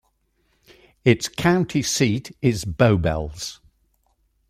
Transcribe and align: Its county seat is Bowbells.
Its 1.05 1.27
county 1.29 1.83
seat 1.83 2.35
is 2.41 2.65
Bowbells. 2.65 3.59